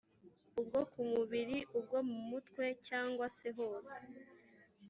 [0.59, 3.97] ubwo ku mubiri ubwo mu mutwe cyangwa se hose